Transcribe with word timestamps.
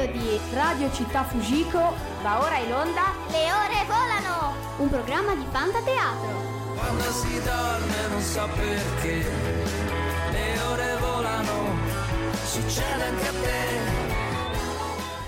studio 0.00 0.12
di 0.12 0.40
Radio 0.54 0.90
Città 0.92 1.24
Fujiko 1.24 1.94
va 2.22 2.40
ora 2.40 2.56
in 2.56 2.72
onda 2.72 3.12
Le 3.28 3.52
ore 3.52 3.84
volano! 3.86 4.54
un 4.78 4.88
programma 4.88 5.34
di 5.34 5.44
fantateatro. 5.50 6.48
Quando 6.74 7.02
si 7.02 7.42
dorme 7.42 8.08
non 8.08 8.22
so 8.22 8.48
perché 8.54 9.24
le 10.30 10.58
ore 10.70 10.96
volano, 11.00 11.76
succede 12.44 13.04
anche 13.04 13.26
a 13.26 13.32
te. 13.32 13.68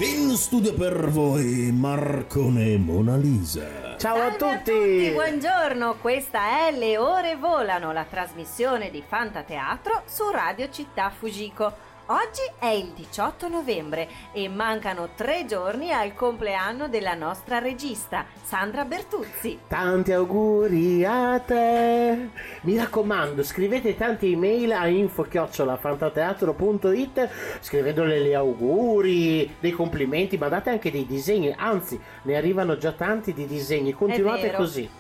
In 0.05 0.35
studio 0.37 0.73
per 0.75 1.11
voi 1.11 1.71
Marcone 1.73 2.77
Mona 2.79 3.17
Lisa. 3.17 3.97
Ciao 3.99 4.17
a 4.17 4.35
Salve 4.39 4.63
tutti! 4.63 5.11
buongiorno, 5.13 5.97
questa 6.01 6.67
è 6.67 6.73
Le 6.73 6.97
Ore 6.97 7.37
Volano, 7.37 7.93
la 7.93 8.05
trasmissione 8.05 8.91
di 8.91 9.03
Fantateatro 9.07 10.03
su 10.07 10.31
Radio 10.31 10.71
Città 10.71 11.11
Fujiko. 11.11 11.91
Oggi 12.07 12.41
è 12.59 12.67
il 12.67 12.91
18 12.97 13.47
novembre 13.47 14.09
e 14.33 14.49
mancano 14.49 15.11
tre 15.15 15.45
giorni 15.47 15.93
al 15.93 16.15
compleanno 16.15 16.89
della 16.89 17.15
nostra 17.15 17.61
regista, 17.61 18.27
Sandra 18.43 18.85
Bertuzzi. 18.85 19.61
Tanti 19.69 20.11
auguri 20.11 21.05
a 21.05 21.39
te! 21.39 22.31
Mi 22.63 22.77
raccomando, 22.77 23.45
scrivete 23.45 23.97
tante 23.97 24.27
email 24.27 24.73
a 24.73 24.89
info-fantateatro.it 24.89 27.29
scrivendole 27.61 28.21
gli 28.21 28.33
auguri, 28.33 29.55
dei 29.61 29.71
complimenti, 29.71 30.37
ma 30.37 30.49
date 30.49 30.71
anche 30.71 30.91
dei 30.91 31.07
disegni, 31.07 31.55
anzi 31.57 32.01
ne 32.23 32.35
arrivano 32.35 32.77
già 32.77 32.91
tanti 32.91 33.33
di 33.33 33.47
disegni, 33.47 33.93
continuate 33.93 34.51
così. 34.51 34.91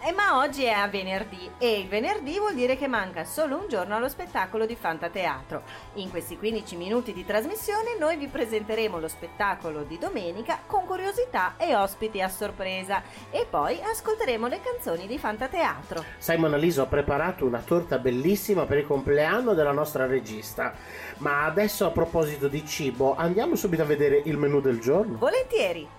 Eh, 0.00 0.12
ma 0.12 0.38
oggi 0.38 0.62
è 0.62 0.70
a 0.70 0.86
venerdì 0.86 1.50
e 1.58 1.80
il 1.80 1.88
venerdì 1.88 2.38
vuol 2.38 2.54
dire 2.54 2.76
che 2.76 2.86
manca 2.86 3.24
solo 3.24 3.56
un 3.56 3.68
giorno 3.68 3.96
allo 3.96 4.08
spettacolo 4.08 4.64
di 4.64 4.76
Fantateatro. 4.76 5.62
In 5.94 6.08
questi 6.10 6.38
15 6.38 6.76
minuti 6.76 7.12
di 7.12 7.26
trasmissione 7.26 7.96
noi 7.98 8.16
vi 8.16 8.28
presenteremo 8.28 9.00
lo 9.00 9.08
spettacolo 9.08 9.82
di 9.82 9.98
domenica 9.98 10.60
con 10.66 10.86
curiosità 10.86 11.54
e 11.56 11.74
ospiti 11.74 12.22
a 12.22 12.28
sorpresa 12.28 13.02
e 13.30 13.44
poi 13.50 13.80
ascolteremo 13.82 14.46
le 14.46 14.60
canzoni 14.62 15.08
di 15.08 15.18
Fantateatro. 15.18 16.04
Simon 16.18 16.54
Aliso 16.54 16.82
ha 16.82 16.86
preparato 16.86 17.44
una 17.44 17.62
torta 17.64 17.98
bellissima 17.98 18.66
per 18.66 18.78
il 18.78 18.86
compleanno 18.86 19.52
della 19.52 19.72
nostra 19.72 20.06
regista. 20.06 20.74
Ma 21.18 21.44
adesso 21.44 21.84
a 21.84 21.90
proposito 21.90 22.46
di 22.46 22.64
cibo, 22.64 23.16
andiamo 23.16 23.56
subito 23.56 23.82
a 23.82 23.86
vedere 23.86 24.22
il 24.26 24.36
menù 24.36 24.60
del 24.60 24.78
giorno. 24.78 25.18
Volentieri! 25.18 25.98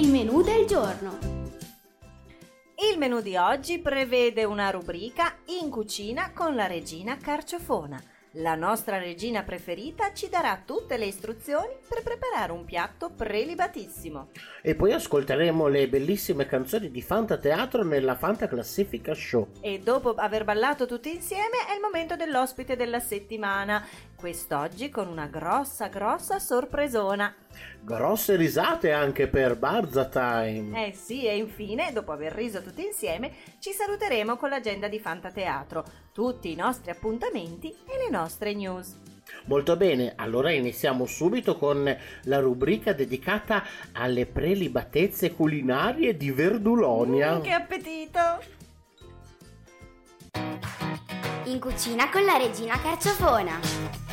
Il 0.00 0.12
menù 0.12 0.42
del 0.42 0.64
giorno. 0.64 1.18
Il 2.92 2.98
menù 2.98 3.20
di 3.20 3.36
oggi 3.36 3.80
prevede 3.80 4.44
una 4.44 4.70
rubrica 4.70 5.38
In 5.46 5.70
cucina 5.70 6.30
con 6.32 6.54
la 6.54 6.68
regina 6.68 7.16
Carciofona. 7.16 8.00
La 8.32 8.54
nostra 8.54 8.98
regina 8.98 9.42
preferita 9.42 10.12
ci 10.12 10.28
darà 10.28 10.62
tutte 10.64 10.96
le 10.98 11.06
istruzioni 11.06 11.72
per 11.88 12.04
preparare 12.04 12.52
un 12.52 12.64
piatto 12.64 13.10
prelibatissimo. 13.10 14.28
E 14.62 14.76
poi 14.76 14.92
ascolteremo 14.92 15.66
le 15.66 15.88
bellissime 15.88 16.46
canzoni 16.46 16.92
di 16.92 17.02
Fantateatro 17.02 17.82
nella 17.82 18.14
Fanta 18.14 18.46
Classifica 18.46 19.14
Show. 19.14 19.48
E 19.60 19.80
dopo 19.80 20.14
aver 20.14 20.44
ballato 20.44 20.86
tutti 20.86 21.12
insieme 21.12 21.66
è 21.68 21.74
il 21.74 21.80
momento 21.80 22.14
dell'ospite 22.14 22.76
della 22.76 23.00
settimana. 23.00 23.84
Quest'oggi 24.14 24.90
con 24.90 25.08
una 25.08 25.26
grossa, 25.26 25.88
grossa 25.88 26.38
sorpresona. 26.38 27.34
Grosse 27.80 28.36
risate 28.36 28.92
anche 28.92 29.28
per 29.28 29.56
Barza 29.56 30.06
Time. 30.06 30.88
Eh 30.88 30.92
sì, 30.92 31.26
e 31.26 31.36
infine, 31.36 31.92
dopo 31.92 32.12
aver 32.12 32.32
riso 32.32 32.62
tutti 32.62 32.84
insieme, 32.84 33.32
ci 33.60 33.72
saluteremo 33.72 34.36
con 34.36 34.50
l'agenda 34.50 34.88
di 34.88 34.98
Fantateatro, 34.98 35.84
tutti 36.12 36.50
i 36.50 36.56
nostri 36.56 36.90
appuntamenti 36.90 37.70
e 37.70 37.96
le 37.96 38.10
nostre 38.10 38.54
news. 38.54 38.96
Molto 39.44 39.76
bene, 39.76 40.12
allora 40.16 40.50
iniziamo 40.50 41.06
subito 41.06 41.56
con 41.56 41.96
la 42.24 42.38
rubrica 42.40 42.92
dedicata 42.92 43.64
alle 43.92 44.26
prelibatezze 44.26 45.32
culinarie 45.32 46.16
di 46.16 46.30
Verdulonia. 46.30 47.38
Mm, 47.38 47.42
che 47.42 47.50
appetito! 47.52 48.20
In 51.44 51.60
cucina 51.60 52.10
con 52.10 52.24
la 52.24 52.36
regina 52.36 52.78
Carciofona. 52.78 54.07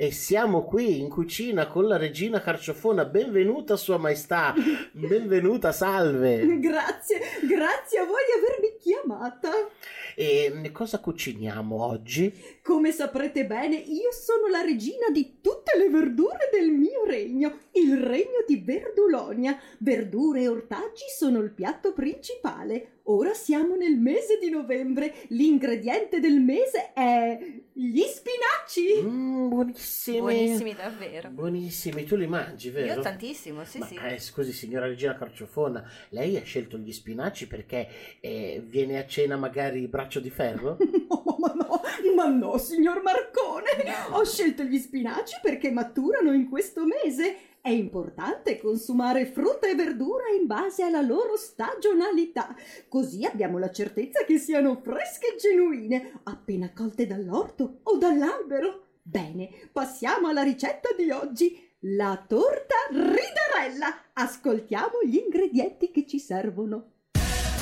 E 0.00 0.12
siamo 0.12 0.62
qui 0.62 1.00
in 1.00 1.08
cucina 1.08 1.66
con 1.66 1.88
la 1.88 1.96
regina 1.96 2.40
Carciofona. 2.40 3.04
Benvenuta, 3.04 3.74
Sua 3.74 3.96
Maestà. 3.96 4.54
Benvenuta, 4.94 5.72
salve. 5.72 6.60
Grazie, 6.60 7.18
grazie 7.42 7.98
a 7.98 8.04
voi 8.04 8.22
di 8.24 8.38
avermi 8.38 8.76
chiamata. 8.80 9.50
E 10.20 10.70
cosa 10.72 10.98
cuciniamo 10.98 11.80
oggi? 11.80 12.34
Come 12.60 12.90
saprete 12.90 13.46
bene, 13.46 13.76
io 13.76 14.10
sono 14.10 14.48
la 14.48 14.62
regina 14.62 15.10
di 15.12 15.36
tutte 15.40 15.78
le 15.78 15.88
verdure 15.88 16.50
del 16.52 16.70
mio 16.70 17.04
regno, 17.04 17.56
il 17.74 17.96
regno 17.98 18.42
di 18.44 18.56
Verdulonia. 18.56 19.56
Verdure 19.78 20.40
e 20.40 20.48
ortaggi 20.48 21.04
sono 21.16 21.38
il 21.38 21.52
piatto 21.52 21.92
principale. 21.92 22.98
Ora 23.10 23.32
siamo 23.32 23.74
nel 23.74 23.96
mese 23.96 24.38
di 24.38 24.50
novembre. 24.50 25.14
L'ingrediente 25.28 26.20
del 26.20 26.40
mese 26.40 26.92
è 26.92 27.38
gli 27.72 28.02
spinaci. 28.02 29.02
Mm, 29.02 29.48
buonissimi. 29.48 30.18
Buonissimi 30.18 30.74
davvero. 30.74 31.30
Buonissimi, 31.30 32.04
tu 32.04 32.16
li 32.16 32.26
mangi, 32.26 32.68
vero? 32.68 32.94
Io 32.94 33.00
tantissimo, 33.00 33.64
sì 33.64 33.78
Ma, 33.78 33.86
sì. 33.86 33.94
eh, 33.94 34.18
scusi, 34.18 34.52
signora 34.52 34.86
Regina 34.86 35.16
Carciofona, 35.16 35.88
lei 36.10 36.36
ha 36.36 36.42
scelto 36.42 36.76
gli 36.76 36.92
spinaci 36.92 37.46
perché 37.46 37.88
eh, 38.20 38.62
viene 38.66 38.98
a 38.98 39.06
cena 39.06 39.36
magari 39.36 39.88
braccio 40.08 40.20
di 40.20 40.30
ferro? 40.30 40.78
No, 41.08 41.36
ma 41.38 41.52
no, 41.54 41.80
ma 42.16 42.26
no, 42.26 42.58
signor 42.58 43.00
Marcone. 43.02 43.64
Ho 44.10 44.24
scelto 44.24 44.62
gli 44.62 44.78
spinaci 44.78 45.38
perché 45.40 45.70
maturano 45.70 46.32
in 46.32 46.48
questo 46.48 46.84
mese. 46.84 47.36
È 47.60 47.70
importante 47.70 48.58
consumare 48.58 49.26
frutta 49.26 49.68
e 49.68 49.74
verdura 49.74 50.28
in 50.38 50.46
base 50.46 50.82
alla 50.82 51.00
loro 51.00 51.36
stagionalità, 51.36 52.54
così 52.88 53.24
abbiamo 53.24 53.58
la 53.58 53.70
certezza 53.70 54.24
che 54.24 54.38
siano 54.38 54.80
fresche 54.82 55.34
e 55.34 55.36
genuine, 55.36 56.20
appena 56.24 56.72
colte 56.72 57.06
dall'orto 57.06 57.80
o 57.84 57.96
dall'albero. 57.96 58.86
Bene, 59.02 59.48
passiamo 59.72 60.28
alla 60.28 60.42
ricetta 60.42 60.88
di 60.96 61.10
oggi. 61.10 61.66
La 61.82 62.22
torta 62.26 62.74
ridarella. 62.90 64.10
Ascoltiamo 64.12 65.02
gli 65.04 65.16
ingredienti 65.16 65.90
che 65.90 66.06
ci 66.06 66.18
servono. 66.18 66.97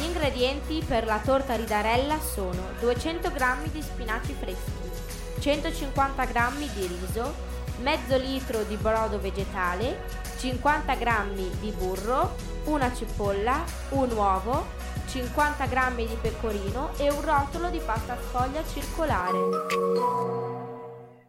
Ingredienti 0.06 0.84
per 0.86 1.04
la 1.04 1.18
torta 1.18 1.56
ridarella 1.56 2.20
sono 2.20 2.70
200 2.78 3.28
g 3.32 3.70
di 3.72 3.82
spinaci 3.82 4.34
freschi, 4.38 5.40
150 5.40 6.24
g 6.26 6.72
di 6.72 6.86
riso, 6.86 7.34
mezzo 7.80 8.16
litro 8.16 8.62
di 8.62 8.76
brodo 8.76 9.18
vegetale, 9.18 10.04
50 10.38 10.94
g 10.94 11.58
di 11.58 11.72
burro, 11.72 12.36
una 12.66 12.94
cipolla, 12.94 13.64
un 13.90 14.12
uovo, 14.12 14.66
50 15.06 15.66
g 15.66 15.94
di 15.96 16.16
pecorino 16.20 16.90
e 16.98 17.10
un 17.10 17.20
rotolo 17.22 17.68
di 17.68 17.80
pasta 17.84 18.16
sfoglia 18.28 18.62
circolare. 18.64 20.55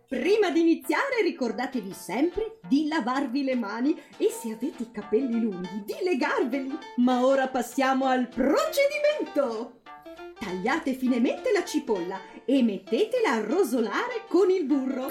Prima 0.08 0.50
di 0.52 0.62
iniziare 0.62 1.22
ricordatevi 1.22 1.92
sempre 1.92 2.60
di 2.66 2.88
lavarvi 2.88 3.44
le 3.44 3.56
mani 3.56 3.94
e 4.16 4.30
se 4.30 4.54
avete 4.54 4.84
i 4.84 4.92
capelli 4.92 5.38
lunghi 5.38 5.84
di 5.84 5.96
legarveli. 6.02 6.78
Ma 6.98 7.26
ora 7.26 7.50
passiamo 7.50 8.06
al 8.06 8.30
procedimento. 8.30 9.82
Tagliate 10.40 10.94
finemente 10.94 11.52
la 11.52 11.66
cipolla 11.66 12.22
e 12.46 12.64
mettetela 12.64 13.34
a 13.34 13.42
rosolare 13.42 14.24
con 14.30 14.50
il 14.50 14.64
burro. 14.64 15.08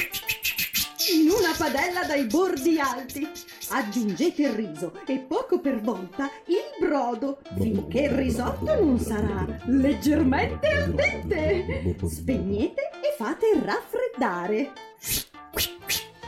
In 1.13 1.28
una 1.28 1.55
padella 1.59 2.05
dai 2.05 2.25
bordi 2.25 2.81
alti 2.81 3.28
aggiungete 3.69 4.43
il 4.43 4.53
riso 4.54 4.93
e 5.07 5.19
poco 5.19 5.60
per 5.60 5.78
volta 5.83 6.31
il 6.47 6.87
brodo 6.87 7.43
finché 7.54 8.01
il 8.01 8.10
risotto 8.10 8.83
non 8.83 8.98
sarà 8.98 9.47
leggermente 9.66 10.69
al 10.69 10.95
dente. 10.95 11.97
Spegnete 12.09 12.91
e 13.03 13.15
fate 13.15 13.60
raffreddare. 13.63 14.85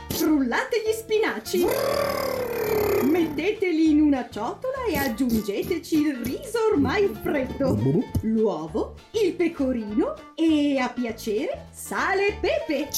Frullate 0.09 0.81
gli 0.85 0.91
spinaci. 0.91 1.65
Metteteli 3.03 3.91
in 3.91 4.01
una 4.01 4.27
ciotola 4.29 4.85
e 4.87 4.97
aggiungeteci 4.97 6.01
il 6.01 6.15
riso 6.17 6.67
ormai 6.71 7.09
freddo, 7.21 7.77
l'uovo, 8.21 8.95
il 9.11 9.33
pecorino 9.33 10.15
e 10.35 10.77
a 10.79 10.89
piacere 10.89 11.67
sale 11.71 12.27
e 12.27 12.37
pepe. 12.39 12.89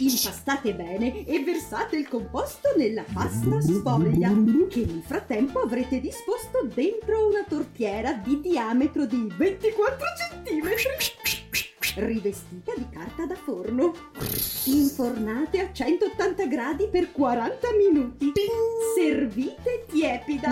Impastate 0.00 0.74
bene 0.74 1.26
e 1.26 1.42
versate 1.42 1.96
il 1.96 2.08
composto 2.08 2.68
nella 2.76 3.04
pasta 3.12 3.60
sfoglia 3.60 4.28
che 4.68 4.84
nel 4.86 5.02
frattempo 5.04 5.60
avrete 5.60 6.00
disposto 6.00 6.68
dentro 6.72 7.26
una 7.26 7.44
tortiera 7.48 8.12
di 8.12 8.40
diametro 8.40 9.06
di 9.06 9.26
24 9.36 10.06
cm. 10.44 11.27
Rivestita 12.04 12.72
di 12.76 12.86
carta 12.90 13.26
da 13.26 13.34
forno. 13.34 13.92
Infornate 14.66 15.60
a 15.60 15.72
180 15.72 16.46
gradi 16.46 16.88
per 16.88 17.12
40 17.12 17.68
minuti. 17.76 18.32
Servite 18.96 19.84
tiepida. 19.88 20.50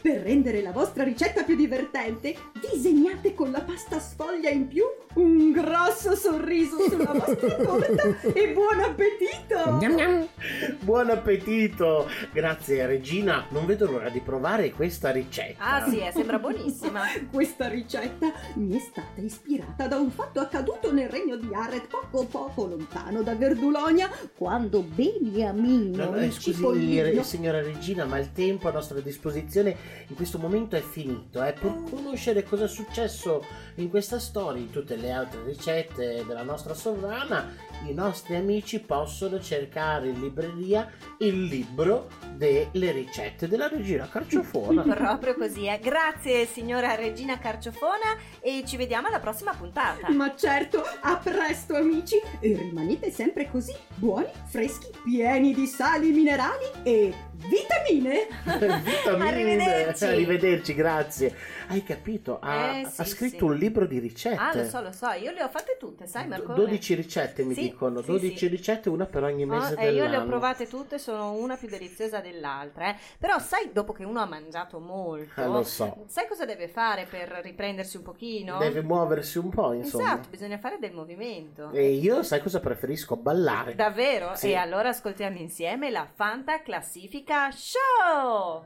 Per 0.00 0.20
rendere 0.20 0.62
la 0.62 0.70
vostra 0.70 1.02
ricetta 1.02 1.42
più 1.42 1.56
divertente, 1.56 2.36
disegnate 2.60 3.34
con 3.34 3.50
la 3.50 3.60
pasta 3.60 3.98
sfoglia 3.98 4.50
in 4.50 4.68
più 4.68 4.84
un 5.14 5.50
grosso 5.50 6.14
sorriso 6.14 6.78
sulla 6.88 7.12
vostra 7.12 7.54
torta 7.56 8.20
e 8.32 8.52
buon 8.52 8.80
appetito! 8.80 10.76
Buon 10.80 11.10
appetito! 11.10 12.08
Grazie 12.32 12.86
Regina, 12.86 13.46
non 13.50 13.66
vedo 13.66 13.90
l'ora 13.90 14.10
di 14.10 14.20
provare 14.20 14.70
questa 14.70 15.10
ricetta. 15.10 15.62
Ah 15.62 15.88
sì, 15.88 15.98
eh, 15.98 16.12
sembra 16.12 16.38
buonissima. 16.38 17.02
Questa 17.32 17.68
ricetta 17.68 18.32
mi 18.54 18.76
è 18.76 18.80
stata 18.80 19.20
ispirata 19.20 19.86
da 19.86 19.96
un 19.96 20.10
fatto 20.10 20.40
accaduto 20.40 20.92
nel 20.92 21.08
regno 21.08 21.36
di 21.36 21.48
Aret 21.52 21.86
poco 21.88 22.24
poco 22.24 22.66
lontano 22.66 23.22
da 23.22 23.34
Verdulonia, 23.34 24.10
quando 24.36 24.82
Beniamino, 24.82 26.04
No, 26.04 26.10
no, 26.10 26.30
scusi, 26.30 27.00
re- 27.00 27.22
signora 27.22 27.60
Regina, 27.60 28.04
ma 28.04 28.18
il 28.18 28.32
tempo 28.32 28.68
a 28.68 28.72
nostra 28.72 29.00
disposizione 29.00 29.76
in 30.06 30.14
questo 30.14 30.38
momento 30.38 30.76
è 30.76 30.80
finito. 30.80 31.42
Eh. 31.42 31.52
Per 31.52 31.82
conoscere 31.90 32.44
cosa 32.48 32.64
è 32.64 32.68
successo 32.68 33.44
in 33.76 33.90
questa 33.90 34.18
storia, 34.18 34.60
in 34.60 34.70
tutte 34.70 34.96
le 34.96 35.12
altre 35.12 35.44
ricette 35.44 36.24
della 36.26 36.42
nostra 36.42 36.74
sovrana, 36.74 37.52
i 37.86 37.94
nostri 37.94 38.34
amici 38.34 38.80
possono 38.80 39.40
cercare 39.40 40.08
in 40.08 40.20
libreria 40.20 40.90
il 41.18 41.44
libro 41.44 42.08
delle 42.34 42.92
ricette 42.92 43.46
della 43.46 43.68
regina 43.68 44.08
Carciofona. 44.08 44.82
Proprio 44.94 45.34
così, 45.34 45.66
eh. 45.66 45.78
Grazie 45.78 46.46
signora 46.46 46.94
Regina 46.94 47.38
Carciofona 47.38 48.16
e 48.40 48.64
ci 48.66 48.76
vediamo 48.76 49.08
alla 49.08 49.20
prossima 49.20 49.52
puntata. 49.52 50.10
Ma 50.10 50.34
certo, 50.34 50.82
a 51.00 51.16
presto 51.16 51.76
amici 51.76 52.16
e 52.40 52.56
rimanete 52.56 53.10
sempre 53.10 53.48
così 53.50 53.74
buoni, 53.94 54.28
freschi, 54.46 54.88
pieni 55.04 55.54
di 55.54 55.66
sali 55.66 56.10
minerali 56.10 56.66
e 56.82 57.14
vitamine. 57.46 58.26
Vitamine. 58.82 59.28
Arrivederci. 59.28 60.04
Arrivederci, 60.04 60.74
grazie. 60.74 61.34
Hai 61.68 61.82
capito? 61.84 62.38
Ha, 62.40 62.78
Eh, 62.80 62.86
sì, 62.86 63.00
ha 63.00 63.04
scritto 63.04 63.36
sì. 63.38 63.44
un 63.44 63.54
libro 63.56 63.86
di 63.86 63.98
ricette. 63.98 64.36
Ah, 64.40 64.54
lo 64.54 64.64
so, 64.64 64.80
lo 64.80 64.92
so, 64.92 65.10
io 65.10 65.30
le 65.32 65.42
ho 65.42 65.48
fatte 65.48 65.76
tutte, 65.78 66.06
sai 66.06 66.26
Marco? 66.26 66.54
12 66.54 66.94
ricette 66.94 67.44
mi 67.44 67.54
Sì, 67.54 67.60
dicono, 67.62 68.00
sì, 68.00 68.06
12 68.06 68.36
sì. 68.36 68.46
ricette, 68.48 68.88
una 68.88 69.04
per 69.06 69.22
ogni 69.22 69.44
mese 69.44 69.74
Ah, 69.74 69.82
e 69.82 69.92
io 69.92 70.06
le 70.06 70.16
ho 70.16 70.24
provate 70.26 70.66
tutte, 70.66 70.98
sono 70.98 71.32
una 71.32 71.56
più 71.56 71.68
deliziosa 71.68 72.20
dell'altra. 72.20 72.90
eh. 72.90 72.96
Però 73.18 73.38
sai, 73.38 73.70
dopo 73.72 73.92
che 73.92 74.04
uno 74.04 74.20
ha 74.20 74.26
mangiato 74.26 74.78
molto, 74.78 75.40
Eh, 75.40 75.46
lo 75.46 75.62
so. 75.62 76.04
sai 76.06 76.26
cosa 76.26 76.44
deve 76.44 76.68
fare 76.68 77.06
per 77.08 77.40
riprendersi 77.42 77.96
un 77.98 78.02
pochino? 78.02 78.58
Deve 78.58 78.82
muoversi 78.82 79.38
un 79.38 79.50
po', 79.50 79.72
insomma. 79.74 80.04
Esatto, 80.14 80.28
bisogna 80.30 80.58
fare 80.58 80.78
del 80.78 80.92
movimento. 80.92 81.70
E 81.72 81.90
io 81.92 82.22
sai 82.22 82.40
cosa 82.40 82.60
preferisco? 82.60 83.16
Ballare. 83.16 83.74
Davvero? 83.74 84.34
E 84.40 84.54
allora 84.54 84.88
ascoltiamo 84.88 85.36
insieme 85.38 85.90
la 85.90 86.08
Fanta 86.12 86.62
Classifica 86.62 87.27
Show! 87.28 88.64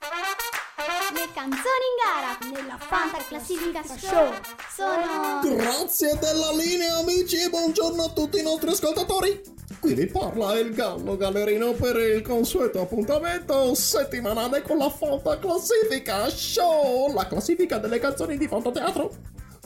Le 0.00 1.28
canzoni 1.32 1.86
in 1.86 1.96
gara 2.02 2.36
nella 2.52 2.78
Fanta 2.78 3.18
Classifica 3.18 3.84
Show 3.84 4.32
sono... 4.74 5.40
Grazie 5.44 6.18
della 6.18 6.50
linea 6.50 6.96
amici 6.96 7.36
e 7.40 7.48
buongiorno 7.48 8.02
a 8.02 8.08
tutti 8.08 8.40
i 8.40 8.42
nostri 8.42 8.70
ascoltatori. 8.70 9.40
Qui 9.78 9.94
vi 9.94 10.06
parla 10.06 10.58
il 10.58 10.74
Gallo 10.74 11.16
Gallerino 11.16 11.74
per 11.74 11.94
il 11.94 12.22
consueto 12.22 12.80
appuntamento 12.80 13.72
settimanale 13.76 14.62
con 14.62 14.78
la 14.78 14.90
Fonta 14.90 15.38
Classifica 15.38 16.28
Show, 16.28 17.12
la 17.14 17.28
classifica 17.28 17.78
delle 17.78 18.00
canzoni 18.00 18.36
di 18.36 18.48
Fontoteatro. 18.48 19.12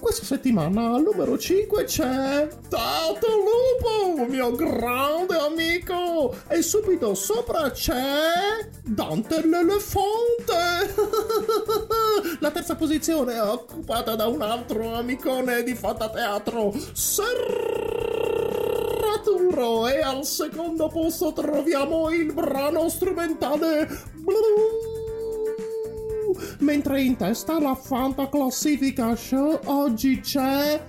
Questa 0.01 0.25
settimana 0.25 0.95
al 0.95 1.03
numero 1.03 1.37
5 1.37 1.85
c'è 1.85 2.49
Tato 2.69 3.27
Lupo, 3.37 4.25
mio 4.27 4.51
grande 4.53 5.37
amico, 5.37 6.35
e 6.49 6.63
subito 6.63 7.15
sopra 7.15 7.71
c'è 7.71 8.67
Dante 8.83 9.47
l'elefante. 9.47 10.95
La 12.41 12.51
terza 12.51 12.77
posizione 12.77 13.35
è 13.35 13.43
occupata 13.43 14.17
da 14.17 14.27
un 14.27 14.41
altro 14.41 14.95
amicone 14.95 15.63
di 15.63 15.75
Fantateatro, 15.75 16.73
Serraturo, 16.93 17.47
e 19.87 20.01
al 20.01 20.25
secondo 20.25 20.89
posto 20.89 21.35
troviamo 21.35 22.09
il 22.11 22.33
brano 22.33 22.89
strumentale 22.89 23.87
Blue. 24.15 25.00
Mentre 26.59 27.03
in 27.03 27.17
testa 27.17 27.57
alla 27.57 27.75
Fanta 27.75 28.29
Classifica 28.29 29.15
Show 29.17 29.61
oggi 29.65 30.21
c'è 30.21 30.81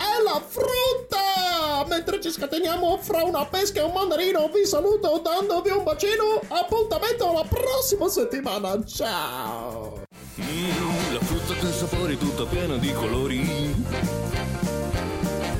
è 0.00 0.22
la 0.24 0.42
frutta! 0.42 1.84
Mentre 1.86 2.22
ci 2.22 2.30
scateniamo 2.30 2.98
fra 3.02 3.22
una 3.22 3.44
pesca 3.44 3.80
e 3.80 3.82
un 3.82 3.92
mandarino, 3.92 4.48
vi 4.48 4.64
saluto 4.64 5.20
dandovi 5.22 5.68
un 5.70 5.82
bacino. 5.84 6.40
Appuntamento 6.48 7.28
alla 7.28 7.44
prossima 7.46 8.08
settimana. 8.08 8.82
Ciao! 8.86 10.04
Mm, 10.40 11.12
la 11.12 11.20
frutta 11.20 11.54
con 11.60 11.70
sapore 11.70 12.16
tutta 12.16 12.44
piena 12.46 12.76
di 12.76 12.92
colori. 12.92 13.74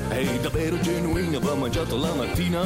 È 0.07 0.25
davvero 0.41 0.79
genuina, 0.79 1.37
va 1.37 1.53
mangiato 1.53 1.97
la 1.97 2.13
mattina. 2.15 2.61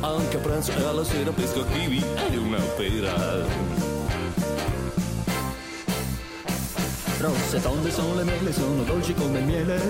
Anche 0.00 0.36
a 0.36 0.40
pranzo 0.40 0.72
e 0.72 0.84
alla 0.84 1.02
sera 1.02 1.30
pesco 1.30 1.64
kiwi 1.64 2.04
è 2.30 2.36
una 2.36 2.60
pera. 2.76 3.85
Rosse 7.18 7.60
tonde 7.62 7.90
sono 7.90 8.14
le 8.14 8.24
mele, 8.24 8.52
sono 8.52 8.82
dolci 8.82 9.14
come 9.14 9.38
il 9.38 9.44
miele. 9.44 9.80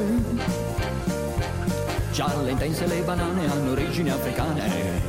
Gialle 2.13 2.51
intense 2.53 2.87
le 2.87 3.01
banane 3.01 3.51
hanno 3.51 3.73
origini 3.73 4.11
africane. 4.11 5.03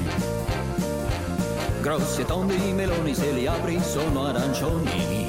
Grossi 1.80 2.22
e 2.22 2.26
tondi 2.26 2.68
i 2.68 2.74
meloni, 2.74 3.14
se 3.14 3.32
li 3.32 3.46
apri 3.46 3.80
sono 3.82 4.26
arancioni. 4.26 5.27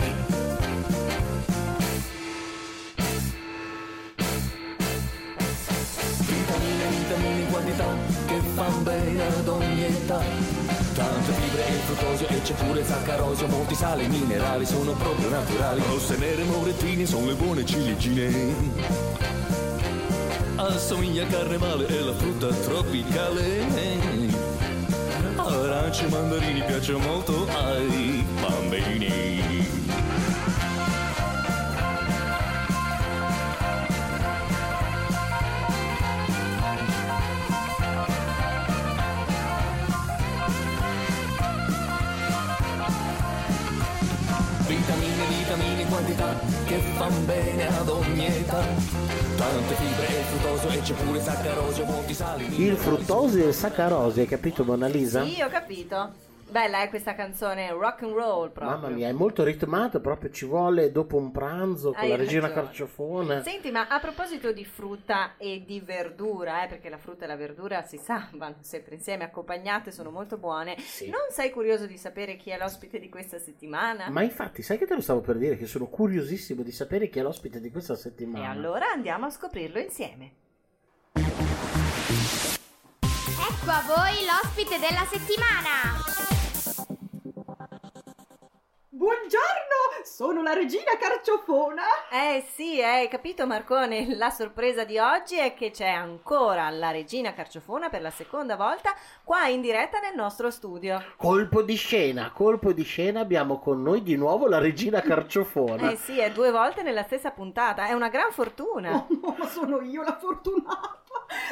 Fruttosio 11.89 12.29
e 12.29 12.43
c'è 12.43 12.53
pure 12.55 12.85
zaccarosio, 12.85 13.47
molti 13.47 13.75
sali 13.75 14.07
minerali 14.09 14.67
sono 14.67 14.93
proprio 14.93 15.31
naturali. 15.31 15.83
Rosse 15.89 16.17
nere 16.19 16.45
morettine 16.45 17.07
sono 17.07 17.27
le 17.27 17.35
buone 17.35 17.65
ciliegine. 17.65 18.77
Assomiglia 20.57 21.25
a 21.25 21.27
carnevale 21.27 21.87
e 21.87 22.01
la 22.01 22.15
frutta 22.15 22.49
tropicale. 22.49 23.67
Arance 25.37 26.09
mandarini 26.09 26.63
piacciono 26.63 26.99
molto 26.99 27.47
ai 27.49 28.27
bambini. 28.41 29.78
Fan 47.09 47.25
bene 47.27 47.67
ad 47.67 47.89
ogni 47.89 48.27
età. 48.27 48.61
Tante 49.37 49.75
fibre 49.75 50.09
e 50.09 50.23
fruttosio 50.23 50.69
e 50.71 50.81
c'è 50.83 50.95
pure 50.95 51.21
zaccarosio, 51.21 51.85
molti 51.85 52.15
sali. 52.15 52.63
Il 52.63 52.77
fruttosio 52.77 53.45
e 53.45 53.49
il 53.49 53.55
saccarosio, 53.55 54.21
hai 54.23 54.29
capito 54.29 54.65
Mona 54.65 54.87
Lisa? 54.87 55.25
Sì, 55.25 55.41
ho 55.41 55.49
capito. 55.49 56.28
Bella 56.51 56.81
è 56.81 56.89
questa 56.89 57.15
canzone, 57.15 57.71
rock 57.73 58.03
and 58.05 58.13
roll 58.15 58.51
proprio. 58.51 58.79
Mamma 58.79 58.89
mia, 58.89 59.09
è 59.09 59.13
molto 59.13 59.45
ritmato, 59.45 60.01
proprio 60.01 60.31
ci 60.31 60.47
vuole 60.47 60.91
dopo 60.91 61.17
un 61.19 61.31
pranzo 61.31 61.93
con 61.93 62.03
Hai 62.03 62.09
la 62.09 62.17
regina 62.17 62.47
ragione. 62.47 62.63
carciofona. 62.63 63.43
Senti, 63.43 63.71
ma 63.71 63.87
a 63.89 63.99
proposito 64.01 64.51
di 64.53 64.65
frutta 64.65 65.37
e 65.37 65.63
di 65.67 65.79
verdura, 65.81 66.65
eh, 66.65 66.69
perché 66.69 66.89
la 66.89 66.97
frutta 66.97 67.25
e 67.25 67.29
la 67.29 67.37
verdura 67.37 67.83
si 67.83 67.99
sa, 67.99 68.29
vanno 68.33 68.57
sempre 68.61 68.95
insieme, 68.95 69.25
accompagnate, 69.25 69.91
sono 69.91 70.11
molto 70.11 70.39
buone. 70.39 70.79
Sì. 70.79 71.11
Non 71.11 71.21
sei 71.31 71.51
curioso 71.51 71.85
di 71.87 71.99
sapere 71.99 72.37
chi 72.37 72.49
è 72.49 72.57
l'ospite 72.57 72.99
di 72.99 73.11
questa 73.11 73.39
settimana? 73.39 74.09
Ma 74.09 74.23
infatti, 74.23 74.63
sai 74.63 74.79
che 74.79 74.87
te 74.87 74.95
lo 74.95 75.03
stavo 75.03 75.21
per 75.21 75.37
dire? 75.37 75.59
Che 75.59 75.67
sono 75.67 75.87
curiosissimo 75.89 76.63
di 76.63 76.73
sapere 76.73 77.09
chi 77.11 77.19
è 77.19 77.23
l'ospite 77.23 77.61
di 77.61 77.71
questa 77.71 77.93
E 77.93 77.97
settimana. 77.97 78.49
allora 78.49 78.87
andiamo 78.91 79.27
a 79.27 79.31
scoprirlo 79.31 79.79
insieme. 79.81 80.33
Ecco 83.51 83.71
a 83.71 83.83
voi 83.87 84.25
l'ospite 84.25 84.79
della 84.79 85.05
settimana! 85.11 86.38
La 90.49 90.55
regina 90.55 90.97
carciofona. 90.99 91.83
Eh 92.11 92.43
sì, 92.55 92.83
hai 92.83 93.07
capito 93.09 93.47
Marcone, 93.47 94.17
la 94.17 94.31
sorpresa 94.31 94.85
di 94.85 94.97
oggi 94.97 95.37
è 95.37 95.53
che 95.53 95.71
c'è 95.71 95.89
ancora 95.89 96.71
la 96.71 96.91
regina 96.91 97.35
carciofona 97.35 97.91
per 97.91 98.01
la 98.01 98.11
seconda 98.11 98.57
volta 98.57 98.95
qua 99.25 99.47
in 99.49 99.61
diretta 99.61 99.99
nel 99.99 100.15
nostro 100.15 100.51
studio. 100.51 101.05
Colpo 101.19 101.61
di 101.61 101.75
scena, 101.75 102.31
colpo 102.33 102.73
di 102.73 102.83
scena, 102.83 103.21
abbiamo 103.21 103.59
con 103.59 103.83
noi 103.83 104.03
di 104.03 104.17
nuovo 104.17 104.49
la 104.49 104.59
regina 104.59 105.03
carciofona. 105.03 105.91
Eh 105.91 105.97
sì, 105.97 106.19
è 106.19 106.33
due 106.33 106.51
volte 106.51 106.81
nella 106.81 107.03
stessa 107.03 107.31
puntata, 107.31 107.87
è 107.87 107.93
una 107.93 108.09
gran 108.09 108.33
fortuna. 108.33 108.95
Oh 108.95 109.07
no, 109.21 109.37
ma 109.39 109.47
sono 109.47 109.83
io 109.83 110.03
la 110.03 110.17
fortunata. 110.17 111.03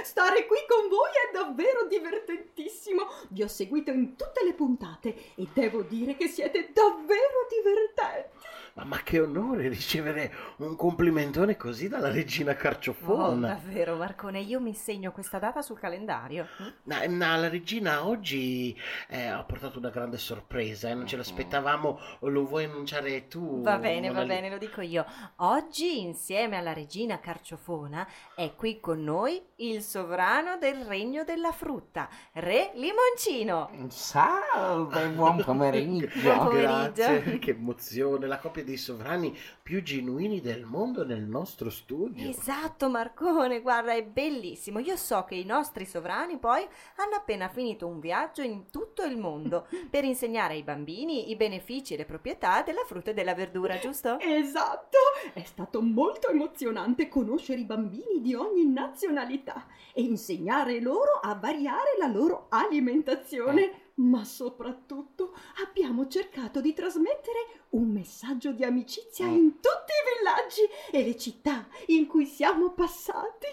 Stare 0.03 0.47
qui 0.47 0.57
con 0.67 0.89
voi 0.89 1.11
è 1.11 1.35
davvero 1.35 1.85
divertentissimo. 1.87 3.07
Vi 3.29 3.43
ho 3.43 3.49
seguito 3.49 3.91
in 3.91 4.17
tutte 4.17 4.43
le 4.43 4.55
puntate 4.55 5.15
e 5.35 5.47
devo 5.53 5.83
dire 5.83 6.17
che 6.17 6.29
siete 6.29 6.71
davvero. 6.73 7.06
Ma, 8.77 8.85
ma 8.85 9.03
che 9.03 9.21
onore 9.21 9.69
ricevere 9.69 10.31
un 10.59 10.77
complimentone 10.77 11.57
così 11.57 11.89
dalla 11.89 12.11
regina 12.11 12.53
Oh, 12.53 12.57
carciofona. 12.57 13.49
davvero 13.49 13.97
Marcone, 13.97 14.41
io 14.41 14.61
mi 14.61 14.75
segno 14.75 15.13
questa 15.13 15.39
data 15.39 15.63
sul 15.63 15.79
calendario. 15.79 16.47
No, 16.83 16.97
no, 17.09 17.37
la 17.39 17.49
regina 17.49 18.07
oggi 18.07 18.77
eh, 19.09 19.25
ha 19.29 19.43
portato 19.45 19.79
una 19.79 19.89
grande 19.89 20.19
sorpresa, 20.19 20.91
eh, 20.91 20.95
non 20.95 21.07
ce 21.07 21.17
l'aspettavamo, 21.17 21.99
lo 22.21 22.45
vuoi 22.47 22.65
annunciare 22.65 23.29
tu? 23.29 23.63
Va 23.63 23.79
bene, 23.79 24.11
va 24.11 24.27
bene, 24.27 24.51
lo 24.51 24.59
dico 24.59 24.83
io. 24.83 25.07
Oggi, 25.37 26.03
insieme 26.03 26.59
alla 26.59 26.75
regina 26.75 27.19
carciofona, 27.19 28.07
è 28.35 28.55
qui 28.55 28.79
con 28.79 29.03
noi 29.03 29.43
il 29.57 29.81
sovrano 29.83 30.59
del 30.59 30.85
regno 30.85 31.25
della 31.25 31.53
frutta, 31.53 32.11
Re 32.33 32.73
Limoncino. 32.75 33.71
Salve, 33.89 35.09
buon 35.09 35.43
pomeriggio. 35.43 36.09
Buon 36.21 36.39
pomeriggio. 36.49 36.93
Grazie, 36.93 37.39
che 37.39 37.51
emozione, 37.53 38.27
la 38.27 38.39
coppia 38.39 38.65
dei 38.67 38.77
sovrani 38.77 39.35
più 39.63 39.83
genuini 39.83 40.41
del 40.41 40.65
mondo 40.65 41.07
nel 41.07 41.23
nostro 41.23 41.71
studio. 41.71 42.29
Esatto, 42.29 42.91
Marcone, 42.91 43.63
guarda, 43.63 43.95
è 43.95 44.03
bellissimo. 44.05 44.81
Io 44.81 44.97
so 44.97 45.25
che 45.25 45.37
i 45.37 45.45
nostri 45.45 45.87
sovrani 45.87 46.37
poi 46.37 46.67
hanno 46.97 47.15
appena 47.15 47.49
finito 47.49 47.87
un 47.87 48.01
viaggio 48.01 48.43
in 48.43 48.69
tutto 48.71 49.05
il 49.05 49.17
mondo 49.17 49.67
per 49.89 50.05
insegnare 50.05 50.55
ai 50.55 50.63
bambini 50.63 51.31
i 51.31 51.37
benefici 51.37 51.95
e 51.95 51.97
le 51.97 52.05
proprietà 52.05 52.63
della 52.63 52.85
frutta 52.85 53.13
e 53.13 53.15
della 53.15 53.35
verdura, 53.35 53.79
giusto? 53.79 54.19
Esatto, 54.21 54.99
è 55.33 55.45
stato 55.45 55.81
molto 55.81 56.29
emozionante 56.29 57.09
conoscere 57.09 57.61
i 57.61 57.65
bambini 57.65 58.21
di 58.21 58.35
ogni 58.35 58.67
nazionalità 58.67 59.67
e 59.95 60.03
insegnare 60.03 60.81
loro 60.81 61.21
a 61.23 61.35
variare 61.35 61.97
la 61.99 62.09
loro 62.09 62.47
alimentazione. 62.51 63.86
Ma 63.99 64.25
soprattutto 64.25 65.35
abbiamo 65.67 66.07
cercato 66.07 66.61
di 66.61 66.75
trasmettere 66.75 67.65
un 67.71 67.89
messaggio 67.89 68.53
di 68.53 68.63
amicizia 68.63 69.27
in 69.27 69.53
tutti 69.55 69.93
i 69.93 70.17
villaggi 70.19 70.61
e 70.91 71.03
le 71.03 71.17
città 71.17 71.67
in 71.87 72.07
cui 72.07 72.27
siamo 72.27 72.73
passati. 72.73 73.47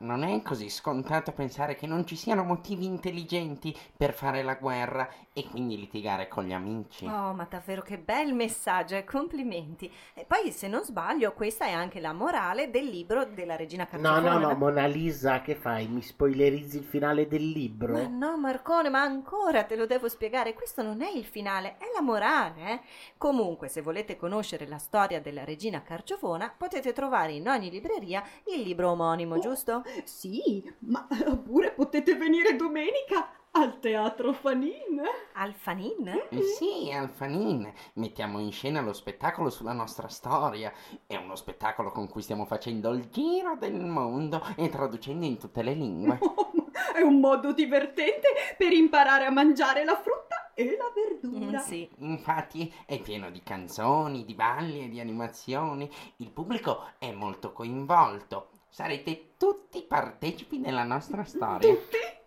Non 0.00 0.22
è 0.22 0.42
così 0.42 0.70
scontato 0.70 1.32
pensare 1.32 1.74
che 1.74 1.86
non 1.86 2.06
ci 2.06 2.16
siano 2.16 2.44
motivi 2.44 2.84
intelligenti 2.84 3.76
per 3.96 4.14
fare 4.14 4.42
la 4.42 4.54
guerra 4.54 5.12
e 5.38 5.48
quindi 5.48 5.76
litigare 5.76 6.28
con 6.28 6.44
gli 6.44 6.52
amici. 6.52 7.04
Oh, 7.06 7.32
ma 7.32 7.46
davvero 7.48 7.82
che 7.82 7.98
bel 7.98 8.34
messaggio, 8.34 8.96
e 8.96 9.04
complimenti. 9.04 9.90
E 10.14 10.24
poi, 10.24 10.50
se 10.50 10.68
non 10.68 10.84
sbaglio, 10.84 11.32
questa 11.32 11.66
è 11.66 11.72
anche 11.72 12.00
la 12.00 12.12
morale 12.12 12.70
del 12.70 12.86
libro 12.86 13.24
della 13.24 13.56
regina 13.56 13.86
No, 13.90 13.90
carciofona. 13.90 14.38
no, 14.38 14.38
no, 14.48 14.54
Mona 14.54 14.86
Lisa, 14.86 15.40
che 15.40 15.54
fai? 15.54 15.86
Mi 15.88 16.02
spoilerizzi 16.02 16.78
il 16.78 16.84
finale 16.84 17.26
del 17.28 17.48
libro? 17.50 17.92
Ma 17.94 18.06
no, 18.06 18.36
Marcone, 18.36 18.88
ma 18.90 19.00
ancora 19.02 19.64
te 19.64 19.76
lo 19.76 19.86
devo 19.86 20.08
spiegare. 20.08 20.54
Questo 20.54 20.82
non 20.82 21.02
è 21.02 21.10
il 21.10 21.24
finale, 21.24 21.76
è 21.78 21.84
la 21.94 22.02
morale. 22.02 22.70
eh. 22.70 22.80
Comunque, 23.16 23.68
se 23.68 23.80
volete 23.80 24.16
conoscere 24.16 24.66
la 24.66 24.78
storia 24.78 25.20
della 25.20 25.44
regina 25.44 25.82
carciofona, 25.82 26.52
potete 26.56 26.92
trovare 26.92 27.32
in 27.32 27.48
ogni 27.48 27.70
libreria 27.70 28.22
il 28.54 28.60
libro 28.62 28.90
omonimo, 28.90 29.38
giusto? 29.38 29.82
Sì, 30.04 30.62
ma 30.80 31.06
eh, 31.10 31.36
pure 31.36 31.70
potete 31.72 32.14
venire 32.16 32.56
domenica 32.56 33.28
al 33.60 33.80
Teatro 33.80 34.32
Fanin. 34.32 35.02
Al 35.32 35.52
Fanin? 35.52 36.26
Eh 36.28 36.42
sì, 36.42 36.92
Alfanin, 36.92 37.72
mettiamo 37.94 38.38
in 38.38 38.52
scena 38.52 38.80
lo 38.80 38.92
spettacolo 38.92 39.50
sulla 39.50 39.72
nostra 39.72 40.06
storia. 40.06 40.72
È 41.04 41.16
uno 41.16 41.34
spettacolo 41.34 41.90
con 41.90 42.08
cui 42.08 42.22
stiamo 42.22 42.44
facendo 42.44 42.92
il 42.92 43.08
giro 43.10 43.56
del 43.56 43.84
mondo 43.84 44.40
e 44.56 44.68
traducendo 44.68 45.26
in 45.26 45.38
tutte 45.38 45.62
le 45.62 45.74
lingue. 45.74 46.18
È 46.94 47.00
un 47.00 47.18
modo 47.18 47.52
divertente 47.52 48.28
per 48.56 48.72
imparare 48.72 49.26
a 49.26 49.30
mangiare 49.30 49.84
la 49.84 49.96
frutta 49.96 50.52
e 50.54 50.76
la 50.76 50.92
verdura. 50.94 51.58
Mm, 51.58 51.62
sì. 51.62 51.88
Infatti 51.98 52.72
è 52.86 53.00
pieno 53.00 53.30
di 53.30 53.42
canzoni, 53.42 54.24
di 54.24 54.34
balli 54.34 54.84
e 54.84 54.88
di 54.88 55.00
animazioni. 55.00 55.90
Il 56.16 56.30
pubblico 56.30 56.90
è 56.98 57.12
molto 57.12 57.52
coinvolto. 57.52 58.50
Sarete 58.68 59.34
tutti 59.36 59.82
partecipi 59.82 60.60
della 60.60 60.84
nostra 60.84 61.24
storia. 61.24 61.76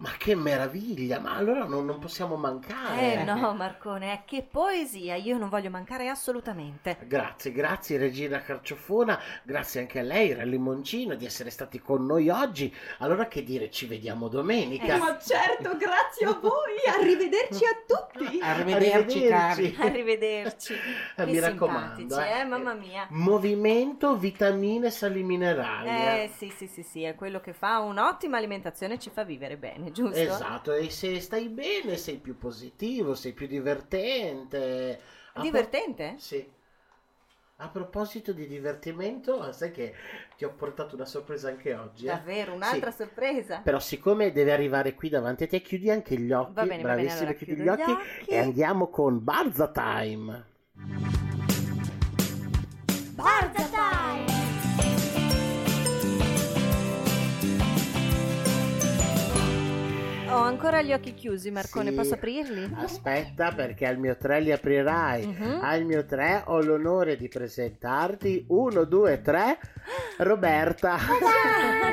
Ma 0.02 0.14
che 0.18 0.34
meraviglia, 0.34 1.20
ma 1.20 1.36
allora 1.36 1.64
non, 1.66 1.86
non 1.86 2.00
possiamo 2.00 2.36
mancare. 2.36 3.22
Eh 3.22 3.24
no, 3.24 3.54
Marcone, 3.54 4.24
che 4.26 4.42
poesia, 4.42 5.16
io 5.16 5.38
non 5.38 5.48
voglio 5.48 5.70
mancare 5.70 6.08
assolutamente. 6.08 6.98
Grazie, 7.02 7.52
grazie 7.52 8.00
Regina 8.00 8.42
Carciofona, 8.42 9.20
grazie 9.44 9.82
anche 9.82 10.00
a 10.00 10.02
lei, 10.02 10.34
Re 10.34 10.46
Limoncino, 10.46 11.14
di 11.14 11.26
essere 11.26 11.52
stati 11.52 11.80
con 11.80 12.04
noi 12.04 12.30
oggi. 12.30 12.74
Allora 12.98 13.28
che 13.28 13.44
dire, 13.44 13.70
ci 13.70 13.86
vediamo 13.86 14.28
domenica. 14.28 14.96
Eh, 14.96 14.98
Ma 14.98 15.20
certo, 15.20 15.78
grazie 15.78 16.26
a 16.26 16.34
voi. 16.34 16.78
Arrivederci 17.00 17.64
a 17.64 17.78
tutti. 17.86 18.40
Arrivederci, 18.42 19.28
cari. 19.28 19.76
Arrivederci. 19.80 20.74
Eh, 20.74 20.80
Che 21.22 21.26
mi 21.28 21.40
raccomando, 21.40 22.20
eh. 22.20 22.40
eh, 22.40 22.44
mamma 22.44 22.74
mia. 22.74 23.06
Movimento, 23.12 24.16
vitamine, 24.18 24.90
sali 24.90 25.22
minerali. 25.22 25.90
Eh 25.90 26.32
sì, 26.36 26.50
sì, 26.50 26.66
sì, 26.66 26.82
sì, 26.82 27.04
è 27.04 27.14
quello 27.14 27.40
che 27.40 27.54
fa 27.54 27.78
un'ottima 27.80 28.38
alimentazione 28.38 28.96
e 28.96 29.00
ci 29.00 29.12
fa 29.12 29.24
vivere 29.24 29.58
bene, 29.58 29.91
giusto? 29.92 30.18
Esatto, 30.18 30.74
e 30.74 30.90
se 30.90 31.20
stai 31.20 31.50
bene 31.50 31.98
sei 31.98 32.18
più 32.18 32.38
positivo, 32.38 33.16
sei 33.16 33.34
più 33.34 33.48
divertente. 33.48 35.00
A 35.34 35.42
Divertente? 35.42 36.16
Sì. 36.18 36.46
A 37.58 37.70
proposito 37.70 38.34
di 38.34 38.48
divertimento, 38.48 39.52
sai 39.52 39.72
che 39.72 39.94
ti 40.36 40.46
ho 40.46 40.52
portato 40.54 40.96
una 40.96 41.06
sorpresa 41.06 41.50
anche 41.50 41.76
oggi. 41.76 42.06
eh? 42.08 42.10
Davvero, 42.10 42.54
un'altra 42.54 42.90
Sì. 42.90 42.98
sorpresa? 42.98 43.60
Però 43.64 43.80
siccome 43.80 44.32
deve 44.32 44.52
arrivare 44.52 44.96
qui 44.96 45.10
davanti 45.10 45.44
a 45.44 45.48
te, 45.48 45.62
chiudi 45.62 45.92
anche 45.92 46.16
gli 46.18 46.32
occhi. 46.32 46.54
Va 46.54 46.66
bene, 46.66 46.84
va 46.84 46.96
bene, 46.96 47.12
allora 47.12 47.34
chiudi 47.34 47.54
gli 47.62 47.64
gli 47.64 47.68
occhi, 47.68 47.92
occhi. 47.92 48.32
e 48.32 48.38
andiamo 48.40 48.90
con 48.90 49.24
Barza 49.24 49.68
Time. 49.70 50.46
Ancora 60.52 60.82
gli 60.82 60.94
occhi 60.94 61.14
chiusi, 61.14 61.50
Marcone, 61.52 61.90
Sì. 61.90 61.96
posso 61.96 62.14
aprirli? 62.16 62.72
Aspetta, 62.76 63.52
perché 63.52 63.86
al 63.88 63.98
mio 63.98 64.16
3 64.18 64.40
li 64.42 64.52
aprirai. 64.52 65.26
Mhm. 65.26 65.60
Al 65.64 65.84
mio 65.86 66.06
3 66.06 66.44
ho 66.46 66.62
l'onore 66.62 67.16
di 67.18 67.28
presentarti 67.28 68.46
1, 68.50 68.84
2, 68.84 69.22
3, 69.22 69.60
Roberta. 70.18 70.98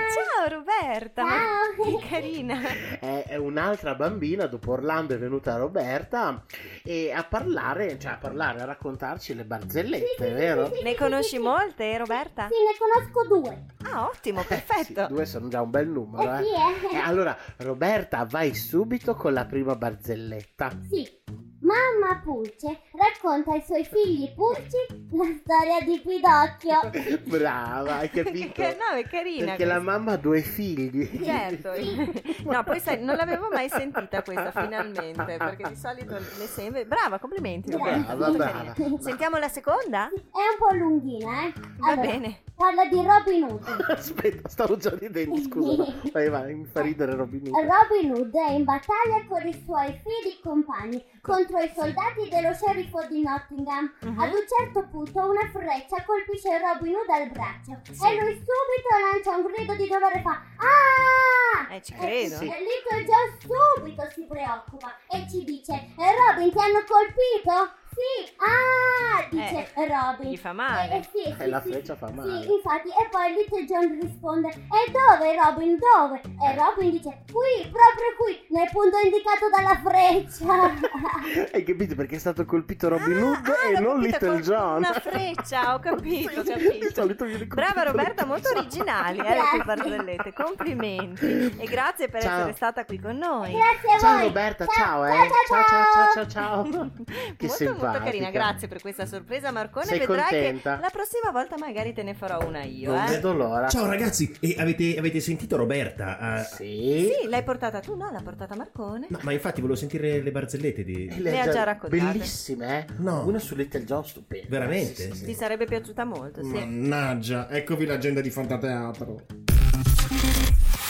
Ciao 0.08 0.48
Roberta, 0.48 1.22
Ciao. 1.22 1.98
che 2.00 2.06
carina. 2.08 2.60
È 3.00 3.24
è 3.28 3.36
un'altra 3.36 3.94
bambina, 3.94 4.46
dopo 4.46 4.72
Orlando 4.72 5.14
è 5.14 5.18
venuta 5.18 5.56
Roberta 5.56 6.42
e 6.82 7.12
a 7.12 7.24
parlare, 7.24 7.98
cioè 7.98 8.12
a 8.12 8.16
parlare, 8.16 8.60
a 8.60 8.64
raccontarci 8.64 9.34
le 9.34 9.44
barzellette, 9.44 10.30
vero? 10.30 10.70
Ne 10.82 10.94
conosci 10.94 11.38
molte, 11.38 11.96
Roberta? 11.98 12.48
Sì, 12.48 12.54
ne 12.54 12.76
conosco 12.78 13.40
due. 13.40 13.64
Ah, 13.90 14.06
ottimo, 14.06 14.40
Sì, 14.42 14.46
perfetto. 14.46 15.06
due 15.08 15.26
sono 15.26 15.48
già 15.48 15.60
un 15.60 15.70
bel 15.70 15.88
numero, 15.88 16.32
Eh 16.36 16.40
eh. 16.40 16.44
sì, 16.44 16.94
E 16.94 16.96
eh. 16.96 17.00
allora, 17.00 17.36
Roberta, 17.58 18.24
vai 18.28 18.47
subito 18.54 19.14
con 19.14 19.32
la 19.32 19.46
prima 19.46 19.74
barzelletta. 19.74 20.78
Sì. 20.88 21.47
Mamma 21.68 22.18
Pulce 22.24 22.80
racconta 22.92 23.52
ai 23.52 23.60
suoi 23.60 23.84
figli 23.84 24.32
pulci 24.32 25.06
la 25.10 25.26
storia 25.42 25.80
di 25.84 26.00
Pidocchio. 26.00 27.20
Brava, 27.28 27.96
hai 27.96 28.08
capito? 28.08 28.36
Che 28.58 28.76
no, 28.78 28.96
è 28.96 29.02
carina. 29.04 29.46
Perché 29.48 29.66
la 29.66 29.78
mamma 29.78 30.12
ha 30.12 30.16
due 30.16 30.40
figli. 30.40 31.22
Certo, 31.22 31.72
no, 32.50 32.64
poi 32.64 32.80
sai, 32.80 33.04
non 33.04 33.16
l'avevo 33.16 33.48
mai 33.52 33.68
sentita 33.68 34.22
questa 34.22 34.50
finalmente, 34.50 35.36
perché 35.36 35.68
di 35.68 35.76
solito 35.76 36.16
le 36.16 36.46
sembra. 36.46 36.84
Brava, 36.84 37.18
complimenti. 37.18 37.76
Brava, 37.76 38.14
brava. 38.14 38.72
carina. 38.72 38.98
Sentiamo 38.98 39.36
la 39.36 39.48
seconda? 39.48 40.08
È 40.08 40.12
un 40.12 40.56
po' 40.58 40.74
lunghina, 40.74 41.44
eh? 41.44 41.52
Va 41.76 41.92
Allora, 41.92 42.08
bene. 42.08 42.40
Parla 42.56 42.86
di 42.86 42.96
Robin 42.96 43.42
Hood. 43.44 43.84
Aspetta, 43.88 44.48
stavo 44.48 44.76
già 44.76 44.92
ridendo, 44.98 45.36
scusa. 45.42 45.84
Vai, 46.12 46.28
vai, 46.28 46.54
mi 46.54 46.64
fa 46.64 46.80
ridere 46.80 47.14
Robin 47.14 47.48
Hood. 47.48 47.68
Robin 47.68 48.10
Hood 48.12 48.34
è 48.34 48.50
in 48.52 48.64
battaglia 48.64 49.24
con 49.28 49.46
i 49.46 49.62
suoi 49.64 49.92
fidi 49.92 50.40
compagni 50.42 51.04
contro 51.20 51.57
i 51.62 51.72
soldati 51.74 52.28
dello 52.28 52.52
sceriffo 52.54 53.04
di 53.08 53.22
Nottingham. 53.22 53.92
Mhm. 54.00 54.18
Ad 54.20 54.32
un 54.32 54.44
certo 54.46 54.86
punto 54.90 55.18
una 55.30 55.48
freccia 55.52 56.02
colpisce 56.04 56.58
Robin 56.58 56.94
Hood 56.94 57.08
al 57.08 57.30
braccio 57.30 57.78
Sì. 57.90 58.06
e 58.06 58.20
lui 58.20 58.32
subito 58.34 58.88
lancia 59.12 59.36
un 59.36 59.42
grido 59.50 59.74
di 59.74 59.86
dolore 59.88 60.14
e 60.14 60.22
fa 60.22 60.42
Ah! 60.58 61.74
Eh, 61.74 61.82
ci 61.82 61.92
credo. 61.94 62.36
E 62.40 62.46
Little 62.46 63.04
John 63.04 63.28
subito 63.74 64.08
si 64.10 64.24
preoccupa 64.26 64.94
e 65.08 65.26
ci 65.28 65.44
dice 65.44 65.72
"Eh, 65.72 66.14
Robin 66.16 66.50
ti 66.50 66.58
hanno 66.58 66.84
colpito? 66.86 67.70
Sì, 67.98 68.32
ah, 68.38 69.26
dice 69.28 69.68
Robin. 69.74 70.30
gli 70.30 70.36
fa 70.36 70.52
male. 70.52 70.98
Eh, 70.98 71.02
sì, 71.10 71.28
E 71.28 71.34
sì, 71.36 71.48
la 71.50 71.60
sì. 71.60 71.70
freccia 71.70 71.96
fa 71.96 72.06
Sì, 72.08 72.14
male. 72.14 72.44
infatti, 72.46 72.88
e 72.88 73.08
poi 73.10 73.32
Little 73.34 73.64
John 73.64 73.98
risponde: 74.00 74.48
E 74.48 74.90
dove 74.92 75.34
Robin? 75.34 75.76
Dove? 75.78 76.20
E 76.22 76.54
Robin 76.54 76.90
dice: 76.92 77.22
Qui, 77.26 77.66
proprio 77.68 78.10
qui, 78.16 78.46
nel 78.50 78.68
punto 78.70 78.96
indicato 79.02 79.48
dalla 79.50 79.76
freccia. 79.82 80.76
Hai 81.52 81.64
capito 81.64 81.94
perché 81.96 82.16
è 82.16 82.18
stato 82.18 82.44
colpito 82.44 82.88
Robin 82.88 83.16
Ah, 83.18 83.24
Hood 83.24 83.46
ah, 83.48 83.76
e 83.76 83.80
non 83.80 83.98
Little 83.98 84.40
John? 84.42 84.76
Una 84.76 84.92
freccia, 84.92 85.74
ho 85.74 85.80
capito, 85.80 86.40
ho 86.40 86.44
capito. 86.44 87.46
Brava 87.46 87.82
Roberta, 87.82 88.24
molto 88.26 88.50
originali, 88.50 89.18
eh, 89.18 89.22
le 89.34 89.40
tue 89.50 89.64
barzellette. 89.64 90.32
Complimenti. 90.32 91.56
E 91.58 91.66
grazie 91.66 92.08
per 92.08 92.22
Ciao. 92.22 92.36
essere 92.38 92.52
stata 92.54 92.84
qui 92.84 93.00
con 93.00 93.16
noi. 93.16 93.52
Grazie 93.52 93.92
a 93.94 93.98
Ciao 93.98 94.12
voi. 94.18 94.22
Roberta, 94.26 94.66
ciao, 94.66 95.04
eh. 95.04 95.10
ciao, 95.10 95.26
Ciao 95.48 95.64
ciao 95.64 95.92
ciao 95.92 96.12
ciao 96.12 96.26
ciao. 96.28 96.90
Che 97.36 97.46
molto. 97.46 97.56
Molto 97.90 98.04
carina, 98.04 98.30
grazie 98.30 98.68
per 98.68 98.80
questa 98.80 99.06
sorpresa 99.06 99.50
Marcone. 99.50 99.86
Sei 99.86 99.98
Vedrai 99.98 100.20
contenta? 100.22 100.76
che 100.76 100.80
la 100.82 100.90
prossima 100.90 101.30
volta 101.30 101.56
magari 101.58 101.92
te 101.92 102.02
ne 102.02 102.14
farò 102.14 102.46
una 102.46 102.62
io, 102.62 102.92
Non 102.92 103.04
eh. 103.04 103.08
vedo 103.10 103.32
l'ora. 103.32 103.68
Ciao 103.68 103.86
ragazzi, 103.86 104.34
e 104.40 104.56
avete, 104.58 104.96
avete 104.98 105.20
sentito 105.20 105.56
Roberta? 105.56 106.18
Ah, 106.18 106.42
Sì. 106.42 107.10
Sì, 107.22 107.28
l'hai 107.28 107.42
portata 107.42 107.80
tu, 107.80 107.96
no? 107.96 108.10
L'ha 108.10 108.20
portata 108.22 108.54
Marcone. 108.54 109.06
no, 109.08 109.18
ma 109.22 109.32
infatti 109.32 109.60
volevo 109.60 109.78
sentire 109.78 110.20
le 110.20 110.30
barzellette 110.30 110.84
di... 110.84 111.06
E 111.06 111.20
Le 111.20 111.40
ha 111.40 111.48
già 111.50 111.64
raccontate. 111.64 112.02
Bellissime, 112.02 112.78
eh? 112.78 112.86
No. 112.98 113.24
Una 113.26 113.38
su 113.38 113.54
Little 113.54 113.84
John 113.84 114.04
stupenda. 114.04 114.46
Veramente? 114.48 115.02
Sì, 115.02 115.10
sì, 115.10 115.16
sì. 115.18 115.24
Ti 115.26 115.34
sarebbe 115.34 115.66
piaciuta 115.66 116.04
molto, 116.04 116.42
sì. 116.42 116.50
Mannaggia, 116.50 117.48
eccovi 117.50 117.86
l'agenda 117.86 118.20
di 118.20 118.30
Fantateatro. 118.30 119.22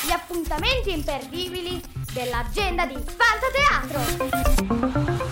Gli 0.06 0.10
appuntamenti 0.10 0.92
imperdibili 0.92 1.80
dell'agenda 2.12 2.86
di 2.86 2.96
Fantateatro. 2.96 5.27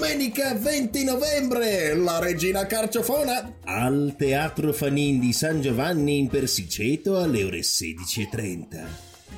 Domenica 0.00 0.54
20 0.54 1.04
novembre, 1.04 1.94
la 1.94 2.18
regina 2.20 2.64
Carciofona. 2.64 3.56
Al 3.64 4.14
Teatro 4.16 4.72
Fanin 4.72 5.20
di 5.20 5.34
San 5.34 5.60
Giovanni 5.60 6.16
in 6.16 6.28
Persiceto 6.28 7.18
alle 7.18 7.44
ore 7.44 7.58
16.30. 7.58 8.86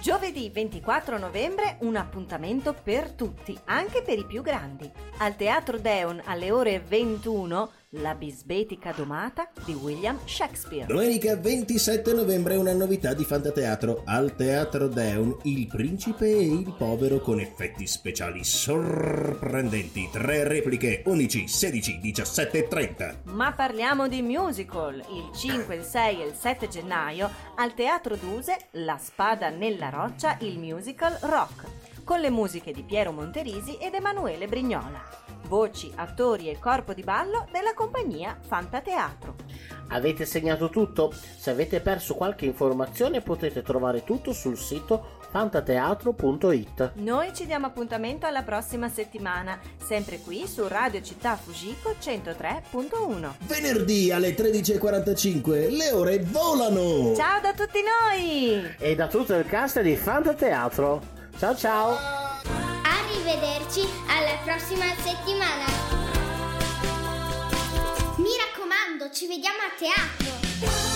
Giovedì 0.00 0.50
24 0.50 1.18
novembre 1.18 1.78
un 1.80 1.96
appuntamento 1.96 2.76
per 2.80 3.10
tutti, 3.10 3.58
anche 3.64 4.02
per 4.02 4.20
i 4.20 4.24
più 4.24 4.40
grandi. 4.42 4.88
Al 5.18 5.34
Teatro 5.34 5.78
Deon 5.78 6.22
alle 6.26 6.52
ore 6.52 6.78
21 6.78 7.70
La 7.96 8.14
bisbetica 8.14 8.90
domata 8.92 9.50
di 9.66 9.74
William 9.74 10.18
Shakespeare. 10.24 10.86
Domenica 10.86 11.36
27 11.36 12.14
novembre 12.14 12.56
una 12.56 12.72
novità 12.72 13.12
di 13.12 13.22
Fantateatro 13.22 14.00
al 14.06 14.34
Teatro 14.34 14.88
Deon 14.88 15.36
Il 15.42 15.66
Principe 15.66 16.24
e 16.24 16.42
il 16.42 16.74
Povero 16.74 17.20
con 17.20 17.38
effetti 17.38 17.86
speciali 17.86 18.44
sorprendenti. 18.44 20.08
Tre 20.10 20.48
repliche 20.48 21.02
11, 21.04 21.46
16, 21.46 21.98
17 21.98 22.58
e 22.58 22.68
30. 22.68 23.20
Ma 23.24 23.52
parliamo 23.52 24.08
di 24.08 24.22
musical. 24.22 24.94
Il 24.94 25.30
5, 25.36 25.74
il 25.74 25.84
6 25.84 26.22
e 26.22 26.26
il 26.28 26.34
7 26.34 26.68
gennaio 26.68 27.30
al 27.56 27.74
Teatro 27.74 28.16
Duse 28.16 28.56
La 28.70 28.96
spada 28.96 29.50
nella 29.50 29.90
roccia, 29.90 30.38
il 30.40 30.58
musical 30.58 31.18
rock, 31.20 31.66
con 32.04 32.20
le 32.20 32.30
musiche 32.30 32.72
di 32.72 32.84
Piero 32.84 33.12
Monterisi 33.12 33.76
ed 33.76 33.92
Emanuele 33.92 34.46
Brignola. 34.48 35.21
Voci, 35.52 35.92
attori 35.96 36.48
e 36.48 36.58
corpo 36.58 36.94
di 36.94 37.02
ballo 37.02 37.46
della 37.52 37.74
compagnia 37.74 38.38
Fantateatro. 38.40 39.34
Avete 39.88 40.24
segnato 40.24 40.70
tutto? 40.70 41.12
Se 41.12 41.50
avete 41.50 41.80
perso 41.80 42.14
qualche 42.14 42.46
informazione 42.46 43.20
potete 43.20 43.60
trovare 43.60 44.02
tutto 44.02 44.32
sul 44.32 44.56
sito 44.56 45.18
fantateatro.it. 45.30 46.92
Noi 46.94 47.34
ci 47.34 47.44
diamo 47.44 47.66
appuntamento 47.66 48.24
alla 48.24 48.40
prossima 48.40 48.88
settimana, 48.88 49.60
sempre 49.76 50.20
qui 50.20 50.46
su 50.46 50.66
Radio 50.66 51.02
Città 51.02 51.36
Fujiko 51.36 51.96
103.1. 52.00 53.32
Venerdì 53.40 54.10
alle 54.10 54.34
13.45 54.34 55.70
le 55.70 55.90
ore 55.90 56.20
volano! 56.20 57.14
Ciao 57.14 57.42
da 57.42 57.52
tutti 57.52 57.80
noi! 57.82 58.74
E 58.78 58.94
da 58.94 59.06
tutto 59.06 59.34
il 59.34 59.44
cast 59.44 59.82
di 59.82 59.96
Fantateatro. 59.96 61.02
Ciao 61.36 61.54
ciao! 61.54 62.21
Arrivederci 63.24 63.88
alla 64.08 64.36
prossima 64.42 64.84
settimana. 64.96 65.64
Mi 68.16 68.30
raccomando, 68.36 69.14
ci 69.14 69.28
vediamo 69.28 69.58
a 69.58 69.70
teatro. 69.78 70.91